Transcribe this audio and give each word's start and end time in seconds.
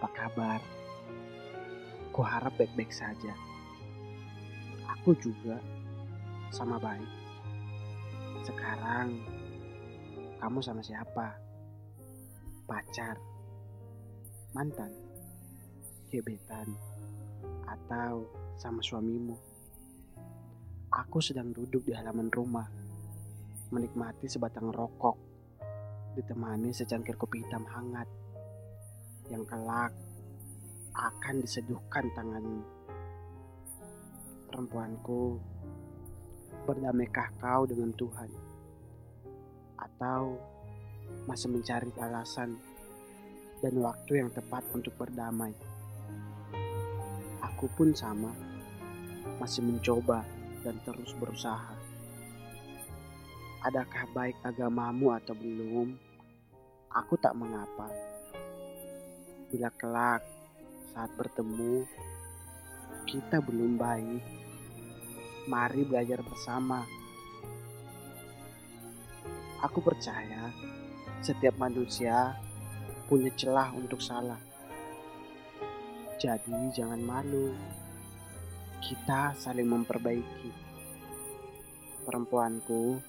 Apa 0.00 0.16
kabar? 0.16 0.60
Ku 2.08 2.24
harap 2.24 2.56
baik-baik 2.56 2.88
saja. 2.88 3.36
Aku 4.96 5.12
juga 5.20 5.60
sama 6.48 6.80
baik. 6.80 7.04
Sekarang 8.40 9.20
kamu 10.40 10.64
sama 10.64 10.80
siapa? 10.80 11.36
Pacar? 12.64 13.20
Mantan? 14.56 14.88
Gebetan? 16.08 16.72
Atau 17.68 18.24
sama 18.56 18.80
suamimu? 18.80 19.36
Aku 20.96 21.20
sedang 21.20 21.52
duduk 21.52 21.84
di 21.84 21.92
halaman 21.92 22.32
rumah, 22.32 22.72
menikmati 23.68 24.32
sebatang 24.32 24.72
rokok, 24.72 25.20
ditemani 26.16 26.72
secangkir 26.72 27.20
kopi 27.20 27.44
hitam 27.44 27.68
hangat 27.68 28.08
yang 29.30 29.46
kelak 29.46 29.94
akan 30.90 31.38
diseduhkan 31.38 32.10
tanganmu. 32.18 32.66
Perempuanku, 34.50 35.38
berdamaikah 36.66 37.30
kau 37.38 37.62
dengan 37.64 37.94
Tuhan? 37.94 38.30
Atau 39.78 40.34
masih 41.30 41.48
mencari 41.54 41.94
alasan 42.02 42.58
dan 43.62 43.74
waktu 43.78 44.18
yang 44.18 44.30
tepat 44.34 44.66
untuk 44.74 44.92
berdamai? 44.98 45.54
Aku 47.38 47.70
pun 47.78 47.94
sama, 47.94 48.34
masih 49.38 49.62
mencoba 49.62 50.26
dan 50.66 50.74
terus 50.82 51.14
berusaha. 51.14 51.78
Adakah 53.62 54.04
baik 54.10 54.36
agamamu 54.42 55.14
atau 55.14 55.36
belum? 55.36 55.94
Aku 56.90 57.14
tak 57.20 57.36
mengapa. 57.36 58.09
Bila 59.50 59.66
kelak 59.74 60.22
saat 60.94 61.10
bertemu 61.18 61.82
kita 63.02 63.42
belum 63.42 63.74
baik, 63.74 64.22
mari 65.50 65.82
belajar 65.82 66.22
bersama. 66.22 66.86
Aku 69.58 69.82
percaya 69.82 70.54
setiap 71.18 71.58
manusia 71.58 72.38
punya 73.10 73.34
celah 73.34 73.74
untuk 73.74 73.98
salah. 73.98 74.38
Jadi 76.14 76.70
jangan 76.70 77.02
malu. 77.02 77.50
Kita 78.78 79.34
saling 79.34 79.66
memperbaiki. 79.66 80.54
Perempuanku, 82.06 83.02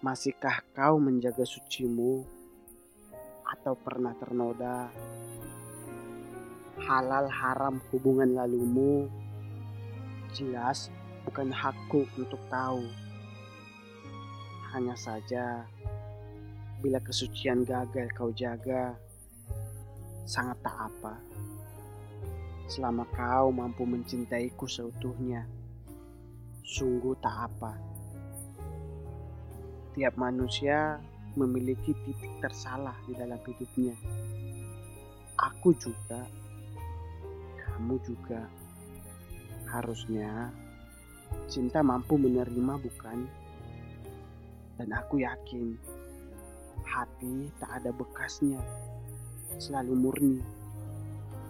masihkah 0.00 0.64
kau 0.72 0.96
menjaga 0.96 1.44
sucimu 1.44 2.39
atau 3.50 3.74
pernah 3.74 4.14
ternoda 4.14 4.86
halal 6.80 7.28
haram 7.28 7.82
hubungan 7.90 8.32
lalumu 8.32 9.10
jelas 10.30 10.88
bukan 11.26 11.50
hakku 11.50 12.06
untuk 12.16 12.40
tahu. 12.48 12.86
Hanya 14.70 14.94
saja, 14.94 15.66
bila 16.78 17.02
kesucian 17.02 17.66
gagal 17.66 18.06
kau 18.14 18.30
jaga, 18.30 18.94
sangat 20.24 20.62
tak 20.62 20.76
apa. 20.78 21.14
Selama 22.70 23.02
kau 23.10 23.50
mampu 23.50 23.82
mencintaiku 23.82 24.70
seutuhnya, 24.70 25.42
sungguh 26.62 27.18
tak 27.18 27.50
apa. 27.50 27.74
Tiap 29.90 30.14
manusia 30.14 31.02
memiliki 31.38 31.94
titik 32.06 32.32
tersalah 32.42 32.96
di 33.06 33.14
dalam 33.14 33.38
hidupnya. 33.46 33.94
Aku 35.38 35.72
juga, 35.78 36.26
kamu 37.60 37.96
juga. 38.02 38.44
Harusnya 39.70 40.50
cinta 41.46 41.78
mampu 41.80 42.18
menerima, 42.18 42.74
bukan? 42.82 43.18
Dan 44.74 44.88
aku 44.90 45.22
yakin 45.22 45.78
hati 46.82 47.52
tak 47.62 47.70
ada 47.78 47.94
bekasnya, 47.94 48.58
selalu 49.60 49.94
murni, 49.94 50.38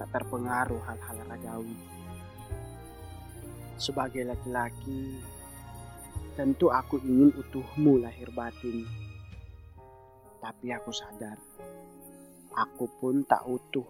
tak 0.00 0.08
terpengaruh 0.16 0.80
hal-hal 0.86 1.18
ragawi. 1.28 1.76
Sebagai 3.76 4.24
laki-laki, 4.24 5.20
tentu 6.32 6.72
aku 6.72 6.96
ingin 7.04 7.32
utuhmu 7.36 8.00
lahir 8.00 8.32
batin. 8.32 9.05
Tapi 10.38 10.66
aku 10.72 10.90
sadar, 10.92 11.38
aku 12.54 12.86
pun 13.00 13.24
tak 13.26 13.42
utuh, 13.48 13.88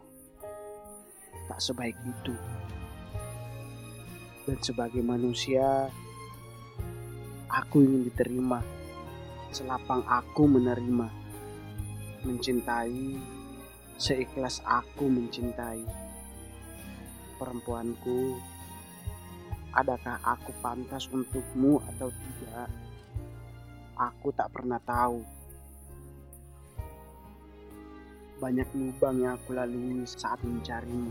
tak 1.46 1.60
sebaik 1.60 1.96
itu. 2.06 2.34
Dan 4.46 4.58
sebagai 4.62 5.02
manusia, 5.02 5.90
aku 7.50 7.82
ingin 7.82 8.06
diterima 8.06 8.62
selapang 9.50 10.04
aku 10.06 10.46
menerima, 10.46 11.08
mencintai 12.22 13.36
seikhlas 13.96 14.60
aku 14.60 15.08
mencintai. 15.08 15.80
Perempuanku, 17.36 18.36
adakah 19.72 20.20
aku 20.24 20.52
pantas 20.60 21.08
untukmu 21.08 21.80
atau 21.92 22.08
tidak? 22.12 22.68
Aku 23.96 24.28
tak 24.36 24.52
pernah 24.52 24.80
tahu. 24.84 25.35
Banyak 28.36 28.68
lubang 28.76 29.16
yang 29.16 29.40
aku 29.40 29.56
lalui 29.56 30.04
saat 30.04 30.36
mencarimu. 30.44 31.08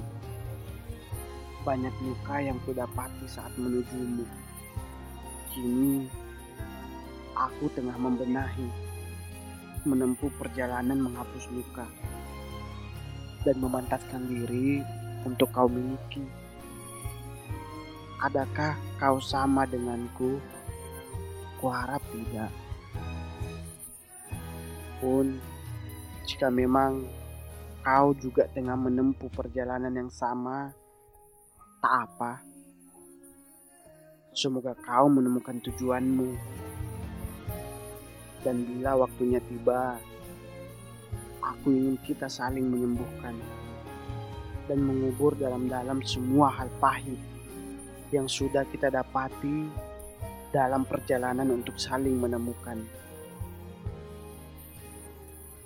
Banyak 1.65 1.95
luka 2.05 2.37
yang 2.37 2.61
kudapati 2.61 3.25
saat 3.25 3.49
menujumu. 3.57 4.21
Kini, 5.49 6.05
aku 7.33 7.65
tengah 7.73 7.97
membenahi, 7.97 8.69
menempuh 9.89 10.29
perjalanan 10.37 11.01
menghapus 11.01 11.49
luka, 11.49 11.89
dan 13.41 13.57
memantaskan 13.57 14.29
diri 14.29 14.85
untuk 15.25 15.49
kau 15.49 15.65
miliki. 15.65 16.21
Adakah 18.21 18.77
kau 19.01 19.17
sama 19.17 19.65
denganku? 19.65 20.37
Kuharap 21.57 22.05
tidak. 22.13 22.53
Pun, 25.01 25.41
jika 26.25 26.49
memang 26.49 27.05
kau 27.85 28.17
juga 28.17 28.49
tengah 28.49 28.73
menempuh 28.73 29.29
perjalanan 29.29 29.93
yang 29.93 30.09
sama, 30.09 30.73
tak 31.77 31.93
apa. 32.09 32.41
Semoga 34.33 34.73
kau 34.73 35.05
menemukan 35.05 35.61
tujuanmu. 35.61 36.33
Dan 38.41 38.65
bila 38.65 39.05
waktunya 39.05 39.37
tiba, 39.45 40.01
aku 41.45 41.69
ingin 41.69 41.97
kita 42.01 42.25
saling 42.25 42.65
menyembuhkan 42.65 43.37
dan 44.65 44.81
mengubur 44.81 45.37
dalam-dalam 45.37 46.01
semua 46.01 46.49
hal 46.49 46.69
pahit 46.81 47.21
yang 48.09 48.25
sudah 48.25 48.65
kita 48.73 48.89
dapati 48.89 49.69
dalam 50.49 50.85
perjalanan 50.89 51.53
untuk 51.53 51.77
saling 51.77 52.17
menemukan. 52.17 52.81